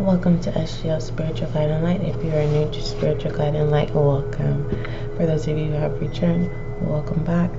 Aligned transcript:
Welcome 0.00 0.40
to 0.40 0.50
SGL 0.52 1.02
Spiritual 1.02 1.50
Guiding 1.50 1.82
Light. 1.82 2.00
If 2.00 2.24
you 2.24 2.30
are 2.30 2.46
new 2.46 2.72
to 2.72 2.82
Spiritual 2.82 3.32
Guiding 3.32 3.70
Light, 3.70 3.94
welcome. 3.94 4.66
For 5.18 5.26
those 5.26 5.46
of 5.46 5.58
you 5.58 5.66
who 5.66 5.72
have 5.72 6.00
returned, 6.00 6.50
welcome 6.80 7.22
back. 7.22 7.50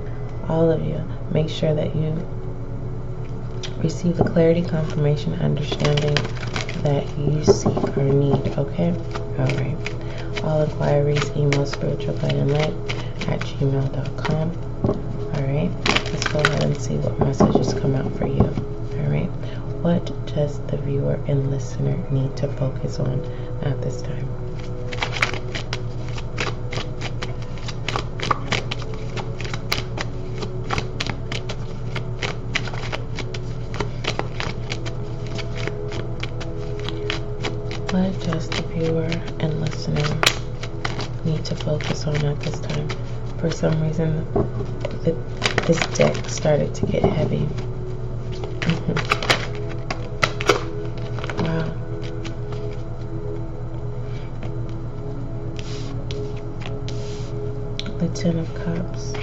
All 0.49 0.71
of 0.71 0.83
you, 0.83 0.99
make 1.31 1.49
sure 1.49 1.75
that 1.75 1.95
you 1.95 2.17
receive 3.77 4.17
the 4.17 4.23
clarity, 4.23 4.63
confirmation, 4.63 5.33
understanding 5.33 6.15
that 6.81 7.07
you 7.15 7.45
seek 7.45 7.95
or 7.95 8.05
need, 8.05 8.57
okay? 8.57 8.89
All 9.37 9.45
right. 9.45 9.77
All 10.43 10.63
inquiries, 10.63 11.29
email 11.37 11.67
spiritual 11.67 12.17
guiding 12.17 12.47
light 12.47 12.73
at 13.29 13.39
gmail.com. 13.41 14.51
All 14.87 15.43
right. 15.43 15.69
Let's 16.11 16.27
go 16.27 16.39
ahead 16.39 16.63
and 16.63 16.81
see 16.81 16.97
what 16.97 17.19
messages 17.19 17.75
come 17.75 17.93
out 17.93 18.11
for 18.17 18.25
you. 18.25 18.41
All 18.41 19.11
right. 19.11 19.29
What 19.83 20.11
does 20.35 20.61
the 20.67 20.77
viewer 20.77 21.19
and 21.27 21.51
listener 21.51 21.97
need 22.09 22.35
to 22.37 22.47
focus 22.53 22.99
on 22.99 23.19
at 23.63 23.81
this 23.81 24.01
time? 24.01 24.25
What 37.91 38.19
does 38.21 38.47
the 38.49 38.61
viewer 38.69 39.09
and 39.41 39.59
listener 39.59 40.21
need 41.25 41.43
to 41.45 41.55
focus 41.55 42.07
on 42.07 42.15
at 42.25 42.39
this 42.39 42.59
time? 42.61 42.87
For 43.39 43.51
some 43.51 43.81
reason, 43.81 44.23
the, 45.03 45.11
this 45.67 45.79
deck 45.97 46.29
started 46.29 46.73
to 46.75 46.85
get 46.85 47.03
heavy. 47.03 47.39
Mm-hmm. 48.61 49.20
Ten 58.13 58.37
of 58.37 58.53
Cups. 58.53 59.13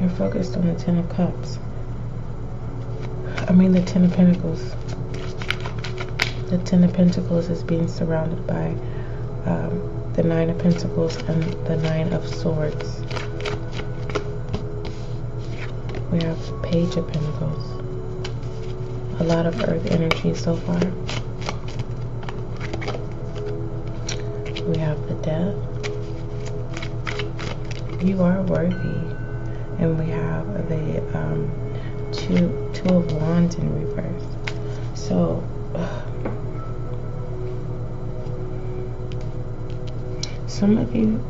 You're 0.00 0.10
focused 0.10 0.56
on 0.56 0.66
the 0.66 0.74
Ten 0.74 0.98
of 0.98 1.08
Cups. 1.08 1.58
I 3.48 3.52
mean, 3.52 3.72
the 3.72 3.82
Ten 3.82 4.04
of 4.04 4.12
Pentacles. 4.12 4.74
The 6.50 6.58
Ten 6.64 6.84
of 6.84 6.92
Pentacles 6.92 7.48
is 7.48 7.62
being 7.62 7.88
surrounded 7.88 8.46
by 8.46 8.74
um, 9.46 10.12
the 10.14 10.22
Nine 10.22 10.50
of 10.50 10.58
Pentacles 10.58 11.16
and 11.16 11.42
the 11.66 11.76
Nine 11.76 12.12
of 12.12 12.28
Swords. 12.28 13.00
We 16.10 16.22
have 16.22 16.62
Page 16.62 16.96
of 16.96 17.06
Pentacles. 17.08 17.87
A 19.20 19.24
lot 19.24 19.46
of 19.46 19.60
Earth 19.68 19.86
energy 19.90 20.34
so 20.34 20.56
far. 20.56 20.78
We 24.64 24.78
have 24.78 25.06
the 25.08 25.14
Death. 25.22 25.54
You 28.02 28.22
are 28.22 28.42
worthy 28.42 28.98
and 29.78 29.98
we 29.98 30.06
have 30.06 30.68
the 30.68 31.18
um, 31.18 31.50
two 32.12 32.70
two 32.72 32.94
of 32.94 33.12
wands 33.12 33.56
in 33.56 33.74
reverse. 33.74 34.22
So 34.94 35.42
some 40.46 40.78
of 40.78 40.94
you, 40.94 41.24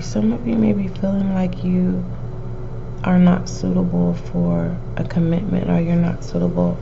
some 0.00 0.32
of 0.32 0.46
you 0.46 0.56
may 0.56 0.72
be 0.72 0.88
feeling 0.88 1.34
like 1.34 1.64
you 1.64 2.04
are 3.04 3.18
not 3.18 3.48
suitable 3.48 4.14
for 4.14 4.76
a 4.96 5.04
commitment, 5.04 5.68
or 5.68 5.80
you're 5.80 5.96
not 5.96 6.22
suitable, 6.24 6.76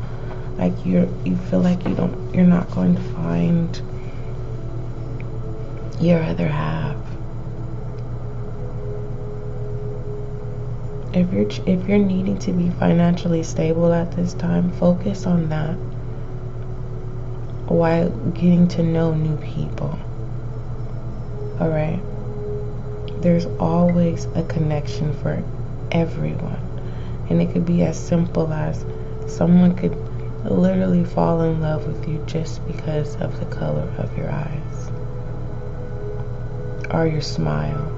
like 0.61 0.84
you're 0.84 1.08
you 1.25 1.36
feel 1.48 1.61
like 1.61 1.84
you 1.89 1.94
don't 1.94 2.34
you're 2.34 2.44
not 2.44 2.70
going 2.70 2.94
to 2.94 3.03
find 3.14 3.82
your 6.00 6.22
other 6.22 6.47
half. 6.47 6.97
if 11.12 11.32
you're 11.32 11.49
if 11.66 11.88
you're 11.88 11.99
needing 11.99 12.38
to 12.38 12.53
be 12.53 12.70
financially 12.78 13.43
stable 13.43 13.93
at 13.93 14.12
this 14.12 14.32
time 14.34 14.70
focus 14.75 15.26
on 15.26 15.49
that 15.49 15.75
while 17.69 18.09
getting 18.10 18.69
to 18.69 18.82
know 18.82 19.12
new 19.12 19.37
people. 19.38 19.99
All 21.59 21.69
right 21.69 22.00
there's 23.22 23.47
always 23.59 24.26
a 24.34 24.43
connection 24.44 25.12
for 25.15 25.43
everyone. 25.91 26.59
And 27.28 27.41
it 27.41 27.53
could 27.53 27.66
be 27.66 27.82
as 27.82 27.99
simple 27.99 28.53
as 28.53 28.84
someone 29.26 29.76
could 29.76 29.97
literally 30.44 31.04
fall 31.04 31.42
in 31.42 31.60
love 31.60 31.86
with 31.86 32.08
you 32.08 32.22
just 32.26 32.66
because 32.66 33.16
of 33.16 33.38
the 33.38 33.46
color 33.56 33.92
of 33.98 34.16
your 34.16 34.30
eyes 34.30 34.90
or 36.90 37.06
your 37.06 37.20
smile 37.20 37.96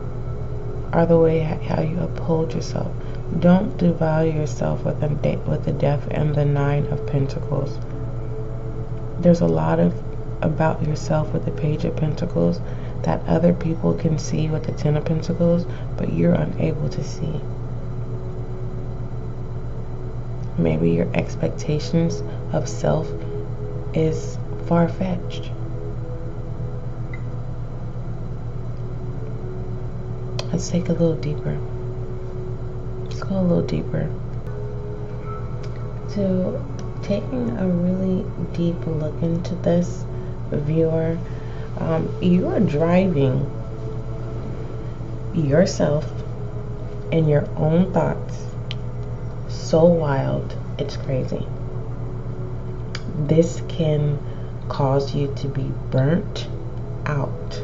or 0.92 1.06
the 1.06 1.19
way 1.19 1.41
how 1.41 1.80
you 1.80 1.98
uphold 2.00 2.53
yourself. 2.53 2.92
Don't 3.38 3.76
devalue 3.78 4.34
yourself 4.34 4.84
with 4.84 5.00
the 5.00 5.36
with 5.48 5.64
the 5.64 5.72
death 5.72 6.06
and 6.10 6.34
the 6.34 6.44
nine 6.44 6.86
of 6.86 7.06
pentacles. 7.06 7.78
There's 9.20 9.41
a 9.41 9.47
lot 9.47 9.78
of 9.78 9.94
about 10.42 10.86
yourself 10.86 11.32
with 11.32 11.44
the 11.44 11.50
page 11.53 11.84
of 11.84 11.97
pentacles 11.97 12.60
that 13.04 13.24
other 13.26 13.54
people 13.54 13.94
can 13.94 14.19
see 14.19 14.48
with 14.48 14.64
the 14.64 14.72
ten 14.72 14.97
of 14.97 15.04
pentacles, 15.04 15.64
but 15.97 16.12
you're 16.12 16.34
unable 16.34 16.88
to 16.91 17.03
see. 17.03 17.41
Maybe 20.59 20.91
your 20.91 21.09
expectations 21.15 22.23
of 22.53 22.69
self 22.69 23.09
is 23.95 24.37
far 24.67 24.89
fetched. 24.89 25.51
Let's 30.53 30.69
take 30.69 30.89
a 30.89 30.93
little 30.93 31.17
deeper. 31.17 31.59
Let's 33.05 33.23
go 33.23 33.39
a 33.39 33.41
little 33.41 33.67
deeper. 33.67 34.11
So, 36.09 36.63
taking 37.03 37.57
a 37.57 37.67
really 37.67 38.25
deep 38.53 38.87
look 38.87 39.23
into 39.23 39.55
this, 39.57 40.05
viewer, 40.51 41.17
um, 41.79 42.15
you 42.21 42.49
are 42.49 42.61
driving 42.61 43.51
yourself 45.34 46.05
and 47.11 47.29
your 47.29 47.49
own 47.57 47.91
thoughts 47.95 48.52
so 49.72 49.87
wild, 49.87 50.55
it's 50.77 50.99
crazy. 50.99 51.47
This 53.27 53.62
can 53.71 54.19
cause 54.69 55.15
you 55.15 55.33
to 55.37 55.49
be 55.49 55.72
burnt 55.91 56.47
out. 57.06 57.62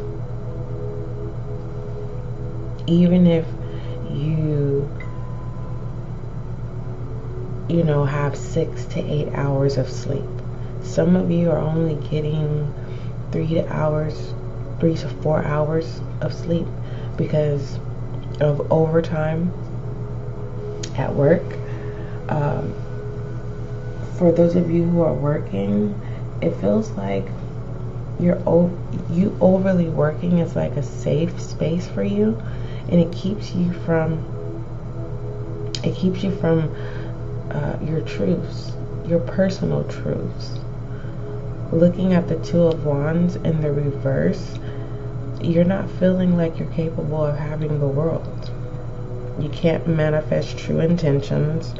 Even 2.86 3.26
if 3.26 3.44
you 4.10 4.88
you 7.68 7.84
know 7.84 8.06
have 8.06 8.34
six 8.38 8.86
to 8.86 9.00
eight 9.00 9.28
hours 9.34 9.76
of 9.76 9.90
sleep. 9.90 10.24
Some 10.82 11.14
of 11.14 11.30
you 11.30 11.50
are 11.50 11.58
only 11.58 11.96
getting 12.08 12.72
three 13.32 13.48
to 13.48 13.70
hours 13.70 14.32
three 14.80 14.94
to 14.94 15.08
four 15.20 15.44
hours 15.44 16.00
of 16.22 16.32
sleep 16.32 16.66
because 17.18 17.78
of 18.40 18.72
overtime 18.72 19.52
at 20.96 21.14
work 21.14 21.44
um, 22.28 22.74
for 24.16 24.32
those 24.32 24.56
of 24.56 24.70
you 24.70 24.84
who 24.84 25.00
are 25.02 25.14
working 25.14 26.00
it 26.42 26.54
feels 26.56 26.90
like 26.92 27.26
you're 28.20 28.40
you 29.10 29.36
overly 29.40 29.88
working 29.88 30.38
is 30.38 30.56
like 30.56 30.72
a 30.72 30.82
safe 30.82 31.40
space 31.40 31.86
for 31.86 32.02
you 32.02 32.40
and 32.90 33.00
it 33.00 33.12
keeps 33.12 33.54
you 33.54 33.72
from 33.84 34.24
it 35.84 35.94
keeps 35.94 36.22
you 36.22 36.34
from 36.36 36.74
uh, 37.50 37.76
your 37.82 38.00
truths 38.02 38.72
your 39.08 39.20
personal 39.20 39.84
truths. 39.84 40.58
Looking 41.72 42.12
at 42.12 42.28
the 42.28 42.36
two 42.36 42.62
of 42.62 42.84
wands 42.84 43.36
in 43.36 43.60
the 43.60 43.72
reverse 43.72 44.58
you're 45.40 45.64
not 45.64 45.88
feeling 45.88 46.36
like 46.36 46.58
you're 46.58 46.70
capable 46.72 47.24
of 47.24 47.36
having 47.36 47.78
the 47.78 47.86
world. 47.86 48.50
You 49.38 49.48
can't 49.50 49.86
manifest 49.86 50.58
true 50.58 50.80
intentions 50.80 51.74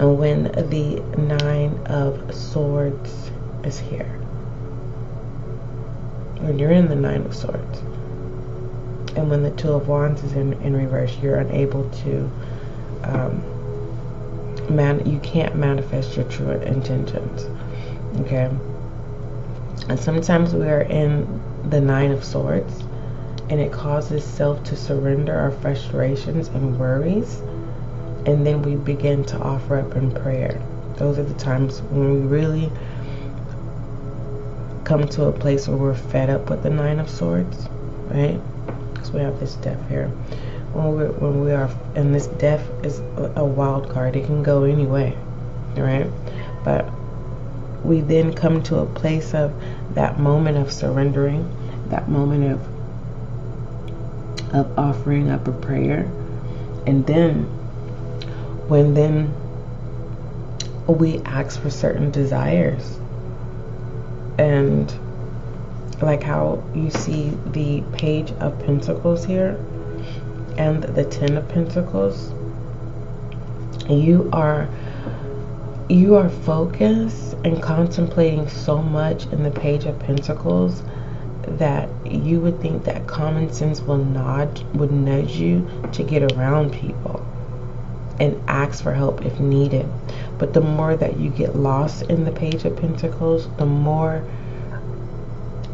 and 0.00 0.18
when 0.18 0.44
the 0.44 1.00
nine 1.16 1.78
of 1.86 2.34
swords 2.34 3.30
is 3.64 3.78
here 3.78 4.10
when 6.40 6.58
you're 6.58 6.72
in 6.72 6.88
the 6.88 6.96
nine 6.96 7.22
of 7.22 7.34
swords 7.34 7.78
and 9.14 9.28
when 9.30 9.42
the 9.42 9.50
two 9.52 9.72
of 9.72 9.86
wands 9.86 10.24
is 10.24 10.32
in, 10.32 10.54
in 10.64 10.74
reverse 10.74 11.16
you're 11.22 11.36
unable 11.36 11.88
to 11.90 12.30
um, 13.04 14.74
man 14.74 15.04
you 15.08 15.18
can't 15.20 15.54
manifest 15.54 16.16
your 16.16 16.24
true 16.30 16.50
intentions 16.50 17.44
okay 18.20 18.50
and 19.88 20.00
sometimes 20.00 20.54
we 20.54 20.66
are 20.66 20.82
in 20.82 21.40
the 21.68 21.80
nine 21.80 22.10
of 22.10 22.24
swords 22.24 22.82
and 23.50 23.60
it 23.60 23.72
causes 23.72 24.24
self 24.24 24.62
to 24.62 24.76
surrender 24.76 25.34
our 25.34 25.50
frustrations 25.50 26.46
and 26.48 26.78
worries. 26.78 27.42
And 28.26 28.46
then 28.46 28.62
we 28.62 28.76
begin 28.76 29.24
to 29.26 29.38
offer 29.38 29.78
up 29.78 29.96
in 29.96 30.12
prayer. 30.12 30.60
Those 30.96 31.18
are 31.18 31.24
the 31.24 31.34
times 31.34 31.80
when 31.82 32.12
we 32.12 32.26
really 32.26 32.70
come 34.84 35.06
to 35.08 35.24
a 35.26 35.32
place 35.32 35.68
where 35.68 35.76
we're 35.76 35.94
fed 35.94 36.28
up 36.28 36.50
with 36.50 36.62
the 36.62 36.70
Nine 36.70 36.98
of 36.98 37.08
Swords, 37.08 37.68
right? 38.08 38.40
Because 38.92 39.10
we 39.12 39.20
have 39.20 39.38
this 39.40 39.54
death 39.54 39.88
here. 39.88 40.08
When 40.72 40.96
we 40.96 41.04
when 41.04 41.40
we 41.40 41.52
are, 41.52 41.70
and 41.94 42.14
this 42.14 42.26
death 42.26 42.68
is 42.84 43.00
a 43.36 43.44
wild 43.44 43.88
card. 43.90 44.16
It 44.16 44.26
can 44.26 44.42
go 44.42 44.64
any 44.64 44.86
way, 44.86 45.16
right? 45.76 46.10
But 46.64 46.90
we 47.84 48.00
then 48.00 48.34
come 48.34 48.62
to 48.64 48.80
a 48.80 48.86
place 48.86 49.34
of 49.34 49.52
that 49.94 50.18
moment 50.20 50.58
of 50.58 50.72
surrendering, 50.72 51.48
that 51.88 52.08
moment 52.08 52.52
of 52.52 52.60
of 54.54 54.78
offering 54.78 55.30
up 55.30 55.46
a 55.48 55.52
prayer, 55.52 56.10
and 56.86 57.06
then 57.06 57.48
when 58.70 58.94
then 58.94 59.34
we 60.86 61.18
ask 61.24 61.60
for 61.60 61.70
certain 61.70 62.12
desires. 62.12 63.00
And 64.38 64.92
like 66.00 66.22
how 66.22 66.62
you 66.72 66.88
see 66.90 67.30
the 67.46 67.82
page 67.92 68.30
of 68.38 68.56
pentacles 68.60 69.24
here 69.24 69.58
and 70.56 70.82
the 70.82 71.04
ten 71.04 71.36
of 71.36 71.46
pentacles 71.48 72.32
you 73.90 74.30
are 74.32 74.66
you 75.90 76.14
are 76.14 76.30
focused 76.30 77.34
and 77.44 77.62
contemplating 77.62 78.48
so 78.48 78.80
much 78.80 79.26
in 79.26 79.42
the 79.42 79.50
page 79.50 79.84
of 79.84 79.98
pentacles 79.98 80.82
that 81.42 81.88
you 82.06 82.40
would 82.40 82.58
think 82.60 82.84
that 82.84 83.06
common 83.06 83.52
sense 83.52 83.82
will 83.82 83.98
nod 83.98 84.62
would 84.74 84.92
nudge 84.92 85.36
you 85.36 85.68
to 85.92 86.02
get 86.02 86.32
around 86.32 86.72
people 86.72 87.26
and 88.20 88.40
ask 88.48 88.82
for 88.82 88.92
help 88.92 89.24
if 89.24 89.40
needed 89.40 89.88
but 90.40 90.54
the 90.54 90.60
more 90.62 90.96
that 90.96 91.20
you 91.20 91.28
get 91.28 91.54
lost 91.54 92.04
in 92.04 92.24
the 92.24 92.32
Page 92.32 92.64
of 92.64 92.74
Pentacles, 92.74 93.46
the 93.58 93.66
more 93.66 94.24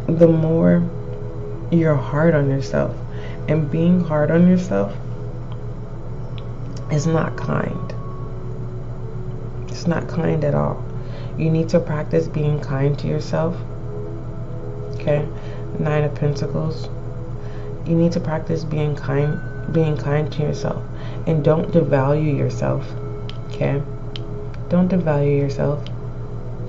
the 0.08 0.26
more 0.26 0.82
you're 1.70 1.94
hard 1.94 2.34
on 2.34 2.50
yourself. 2.50 2.94
And 3.46 3.70
being 3.70 4.00
hard 4.00 4.32
on 4.32 4.48
yourself 4.48 4.92
is 6.90 7.06
not 7.06 7.36
kind. 7.36 7.94
It's 9.70 9.86
not 9.86 10.08
kind 10.08 10.42
at 10.42 10.56
all. 10.56 10.84
You 11.38 11.48
need 11.48 11.68
to 11.68 11.78
practice 11.78 12.26
being 12.26 12.58
kind 12.58 12.98
to 12.98 13.06
yourself. 13.06 13.54
Okay? 14.94 15.28
Nine 15.78 16.02
of 16.02 16.14
Pentacles. 16.16 16.88
You 17.86 17.94
need 17.94 18.10
to 18.12 18.20
practice 18.20 18.64
being 18.64 18.96
kind 18.96 19.40
being 19.72 19.96
kind 19.96 20.32
to 20.32 20.42
yourself 20.42 20.82
and 21.26 21.44
don't 21.44 21.70
devalue 21.72 22.36
yourself. 22.36 22.86
Okay? 23.48 23.82
Don't 24.68 24.90
devalue 24.90 25.38
yourself 25.38 25.82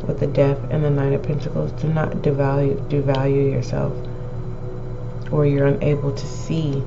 with 0.08 0.20
the 0.20 0.28
death 0.28 0.60
and 0.70 0.84
the 0.84 0.90
nine 0.90 1.14
of 1.14 1.24
pentacles. 1.24 1.72
Do 1.82 1.88
not 1.88 2.12
devalue 2.18 2.78
devalue 2.90 3.52
yourself 3.52 3.94
or 5.32 5.46
you're 5.46 5.68
unable 5.68 6.14
to 6.14 6.26
see 6.26 6.84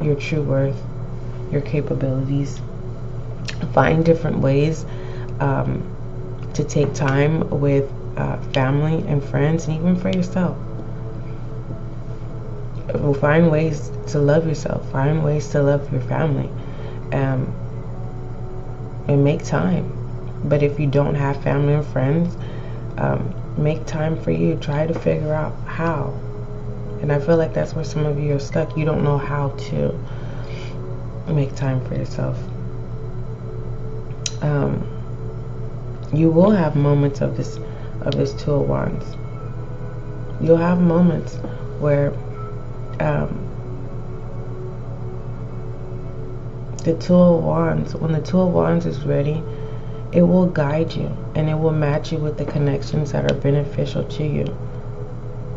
your 0.00 0.14
true 0.16 0.42
worth, 0.42 0.80
your 1.50 1.60
capabilities. 1.60 2.60
Find 3.72 4.04
different 4.04 4.38
ways 4.38 4.84
um, 5.40 5.84
to 6.54 6.64
take 6.64 6.94
time 6.94 7.60
with 7.60 7.90
uh, 8.16 8.38
family 8.52 9.06
and 9.08 9.22
friends 9.22 9.66
and 9.66 9.76
even 9.76 9.96
for 9.96 10.10
yourself. 10.10 10.56
Find 13.20 13.50
ways 13.50 13.90
to 14.08 14.18
love 14.18 14.46
yourself. 14.46 14.90
Find 14.90 15.24
ways 15.24 15.48
to 15.50 15.62
love 15.62 15.90
your 15.92 16.02
family. 16.02 16.50
Um, 17.12 17.54
and 19.08 19.24
make 19.24 19.44
time. 19.44 19.98
But 20.44 20.62
if 20.62 20.78
you 20.80 20.86
don't 20.86 21.14
have 21.14 21.42
family 21.42 21.74
and 21.74 21.86
friends, 21.86 22.36
um, 22.98 23.34
make 23.56 23.86
time 23.86 24.20
for 24.20 24.30
you. 24.30 24.56
Try 24.56 24.86
to 24.86 24.94
figure 24.94 25.32
out 25.32 25.54
how. 25.66 26.18
And 27.00 27.12
I 27.12 27.20
feel 27.20 27.36
like 27.36 27.52
that's 27.52 27.74
where 27.74 27.84
some 27.84 28.06
of 28.06 28.18
you 28.18 28.36
are 28.36 28.40
stuck. 28.40 28.76
You 28.76 28.84
don't 28.84 29.04
know 29.04 29.18
how 29.18 29.50
to 29.50 29.98
make 31.28 31.54
time 31.54 31.84
for 31.86 31.94
yourself. 31.94 32.38
Um, 34.42 34.88
you 36.12 36.30
will 36.30 36.50
have 36.50 36.76
moments 36.76 37.20
of 37.20 37.36
this 37.36 37.58
of 38.02 38.14
this 38.16 38.32
two 38.34 38.52
of 38.52 38.68
wands. 38.68 39.04
You'll 40.40 40.56
have 40.56 40.80
moments 40.80 41.36
where 41.78 42.10
um, 43.02 43.48
the 46.84 46.94
Two 46.94 47.14
of 47.14 47.44
Wands, 47.44 47.94
when 47.94 48.12
the 48.12 48.20
Two 48.20 48.40
of 48.40 48.52
Wands 48.52 48.86
is 48.86 49.04
ready, 49.04 49.42
it 50.12 50.22
will 50.22 50.46
guide 50.46 50.92
you 50.94 51.16
and 51.34 51.48
it 51.48 51.54
will 51.54 51.72
match 51.72 52.12
you 52.12 52.18
with 52.18 52.38
the 52.38 52.44
connections 52.44 53.12
that 53.12 53.30
are 53.30 53.34
beneficial 53.34 54.04
to 54.04 54.24
you. 54.24 54.56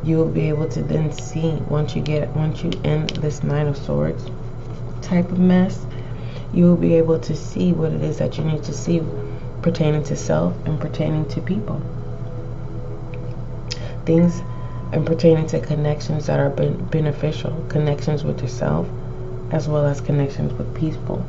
You 0.04 0.18
will 0.18 0.30
be 0.30 0.50
able 0.50 0.70
to 0.70 0.84
then 0.84 1.12
see 1.12 1.52
once 1.70 1.96
you 1.96 2.02
get 2.02 2.30
once 2.36 2.64
you 2.64 2.72
end 2.84 3.10
this 3.12 3.44
Nine 3.44 3.68
of 3.68 3.78
Swords 3.78 4.24
type 5.02 5.32
of 5.32 5.40
mess, 5.40 5.86
you 6.54 6.66
will 6.66 6.78
be 6.78 6.96
able 6.96 7.20
to 7.20 7.36
see 7.36 7.74
what 7.74 7.92
it 7.92 8.02
is 8.02 8.18
that 8.20 8.38
you 8.38 8.44
need 8.44 8.64
to 8.64 8.74
see 8.74 9.02
pertaining 9.62 10.04
to 10.04 10.16
self 10.16 10.54
and 10.66 10.80
pertaining 10.80 11.28
to 11.30 11.42
people. 11.42 11.82
Things 14.06 14.42
and 14.96 15.06
pertaining 15.06 15.46
to 15.46 15.60
connections 15.60 16.28
that 16.28 16.40
are 16.40 16.50
beneficial, 16.50 17.52
connections 17.68 18.24
with 18.24 18.42
yourself, 18.42 18.88
as 19.52 19.68
well 19.68 19.86
as 19.86 20.00
connections 20.00 20.54
with 20.54 20.74
people. 20.74 21.24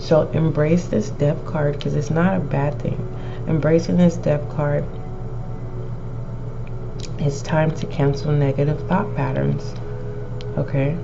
So 0.00 0.28
embrace 0.32 0.86
this 0.86 1.10
death 1.10 1.46
card 1.46 1.76
because 1.76 1.94
it's 1.94 2.10
not 2.10 2.36
a 2.36 2.40
bad 2.40 2.82
thing. 2.82 2.98
Embracing 3.46 3.96
this 3.96 4.16
death 4.16 4.46
card, 4.50 4.84
it's 7.20 7.42
time 7.42 7.70
to 7.76 7.86
cancel 7.86 8.32
negative 8.32 8.88
thought 8.88 9.14
patterns. 9.14 9.72
Okay? 10.58 10.98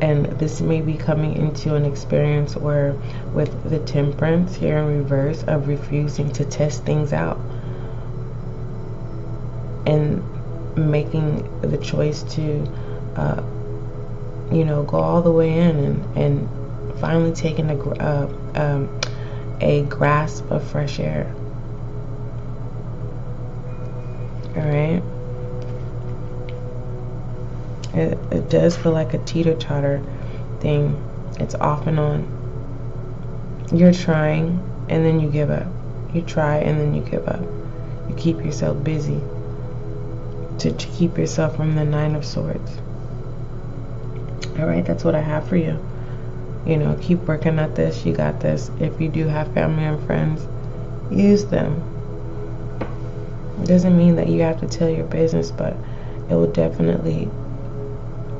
And 0.00 0.26
this 0.38 0.60
may 0.60 0.82
be 0.82 0.94
coming 0.94 1.34
into 1.34 1.74
an 1.74 1.84
experience 1.84 2.54
where, 2.56 2.92
with 3.32 3.68
the 3.68 3.80
temperance 3.80 4.54
here 4.54 4.78
in 4.78 4.98
reverse, 4.98 5.42
of 5.48 5.66
refusing 5.66 6.30
to 6.34 6.44
test 6.44 6.84
things 6.84 7.12
out 7.12 7.40
and 9.86 10.22
making 10.76 11.60
the 11.60 11.78
choice 11.78 12.22
to 12.34 12.66
uh, 13.16 13.42
you 14.52 14.64
know, 14.64 14.82
go 14.84 14.98
all 14.98 15.22
the 15.22 15.30
way 15.30 15.52
in 15.52 15.76
and, 15.76 16.16
and 16.16 17.00
finally 17.00 17.32
taking 17.32 17.70
a, 17.70 17.90
uh, 18.00 18.28
um, 18.54 19.00
a 19.60 19.82
grasp 19.84 20.50
of 20.50 20.62
fresh 20.70 21.00
air. 21.00 21.32
All 24.56 24.62
right. 24.62 25.02
It, 27.94 28.18
it 28.32 28.50
does 28.50 28.76
feel 28.76 28.92
like 28.92 29.14
a 29.14 29.18
teeter 29.18 29.54
totter 29.54 30.02
thing. 30.60 31.02
It's 31.40 31.54
off 31.56 31.86
and 31.86 31.98
on. 31.98 32.30
You're 33.72 33.92
trying 33.92 34.60
and 34.88 35.04
then 35.04 35.20
you 35.20 35.30
give 35.30 35.50
up. 35.50 35.66
You 36.12 36.22
try 36.22 36.58
and 36.58 36.78
then 36.78 36.94
you 36.94 37.02
give 37.02 37.26
up. 37.26 37.42
You 38.08 38.14
keep 38.16 38.38
yourself 38.38 38.82
busy 38.84 39.20
to, 40.58 40.72
to 40.72 40.86
keep 40.88 41.18
yourself 41.18 41.56
from 41.56 41.74
the 41.74 41.84
Nine 41.84 42.14
of 42.14 42.24
Swords. 42.24 42.78
All 44.58 44.66
right, 44.66 44.84
that's 44.84 45.04
what 45.04 45.14
I 45.14 45.20
have 45.20 45.48
for 45.48 45.56
you. 45.56 45.78
You 46.66 46.76
know, 46.76 46.96
keep 47.00 47.18
working 47.20 47.58
at 47.58 47.74
this. 47.74 48.06
You 48.06 48.14
got 48.14 48.40
this. 48.40 48.70
If 48.80 49.00
you 49.00 49.08
do 49.08 49.26
have 49.26 49.52
family 49.52 49.84
and 49.84 50.04
friends, 50.06 50.46
use 51.10 51.44
them. 51.44 51.82
It 53.60 53.66
doesn't 53.66 53.96
mean 53.96 54.16
that 54.16 54.28
you 54.28 54.42
have 54.42 54.60
to 54.60 54.66
tell 54.66 54.88
your 54.88 55.06
business, 55.06 55.50
but 55.50 55.76
it 56.30 56.34
will 56.34 56.50
definitely 56.50 57.28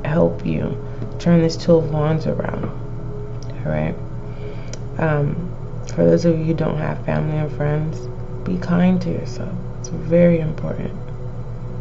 help 0.03 0.45
you 0.45 0.77
turn 1.19 1.41
this 1.41 1.57
two 1.57 1.75
of 1.75 1.91
wands 1.91 2.27
around. 2.27 2.65
All 2.65 3.71
right. 3.71 3.95
Um, 4.97 5.51
for 5.87 6.05
those 6.05 6.25
of 6.25 6.37
you 6.37 6.45
who 6.45 6.53
don't 6.53 6.77
have 6.77 7.03
family 7.05 7.37
and 7.37 7.51
friends, 7.51 7.99
be 8.43 8.57
kind 8.57 9.01
to 9.01 9.11
yourself. 9.11 9.53
It's 9.79 9.89
very 9.89 10.39
important. 10.39 11.04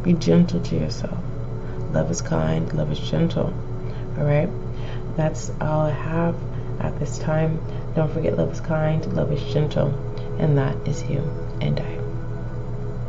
Be 0.04 0.12
gentle 0.12 0.60
to 0.60 0.76
yourself. 0.76 1.18
Love 1.92 2.10
is 2.10 2.20
kind, 2.20 2.70
love 2.74 2.92
is 2.92 3.00
gentle. 3.00 3.54
All 4.18 4.24
right. 4.24 4.50
That's 5.16 5.50
all 5.60 5.82
I 5.82 5.90
have 5.90 6.36
at 6.80 6.98
this 6.98 7.18
time. 7.18 7.58
Don't 7.96 8.12
forget, 8.12 8.36
love 8.36 8.52
is 8.52 8.60
kind, 8.60 9.04
love 9.14 9.32
is 9.32 9.42
gentle, 9.52 9.88
and 10.38 10.58
that 10.58 10.76
is 10.86 11.02
you 11.04 11.20
and 11.60 11.80
I. 11.80 11.93